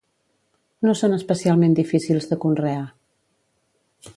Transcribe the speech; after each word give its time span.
No 0.87 0.95
són 1.01 1.13
especialment 1.17 1.75
difícils 1.81 2.27
de 2.31 2.39
conrear. 2.47 2.83